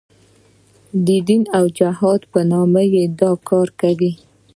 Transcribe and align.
د 1.05 1.07
دین 1.27 1.43
او 1.57 1.65
جهاد 1.77 2.21
په 2.31 2.39
نامه 2.51 2.81
یې 2.93 3.03
دا 3.19 3.31
کار 3.47 3.67
کاوه. 3.79 4.11